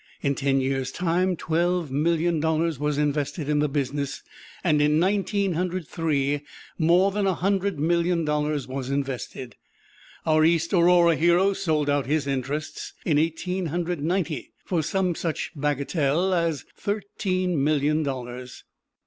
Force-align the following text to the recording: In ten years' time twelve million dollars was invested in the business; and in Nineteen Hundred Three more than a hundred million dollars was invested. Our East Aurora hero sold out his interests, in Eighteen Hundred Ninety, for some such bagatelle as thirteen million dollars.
In 0.23 0.33
ten 0.33 0.59
years' 0.59 0.91
time 0.91 1.35
twelve 1.35 1.91
million 1.91 2.39
dollars 2.39 2.79
was 2.79 2.97
invested 2.97 3.47
in 3.47 3.59
the 3.59 3.69
business; 3.69 4.23
and 4.63 4.81
in 4.81 4.97
Nineteen 4.97 5.53
Hundred 5.53 5.87
Three 5.87 6.41
more 6.79 7.11
than 7.11 7.27
a 7.27 7.35
hundred 7.35 7.77
million 7.77 8.25
dollars 8.25 8.67
was 8.67 8.89
invested. 8.89 9.57
Our 10.25 10.43
East 10.43 10.73
Aurora 10.73 11.15
hero 11.15 11.53
sold 11.53 11.87
out 11.87 12.07
his 12.07 12.25
interests, 12.25 12.93
in 13.05 13.19
Eighteen 13.19 13.67
Hundred 13.67 14.01
Ninety, 14.01 14.53
for 14.65 14.81
some 14.81 15.13
such 15.13 15.51
bagatelle 15.55 16.33
as 16.33 16.65
thirteen 16.75 17.63
million 17.63 18.01
dollars. 18.01 18.63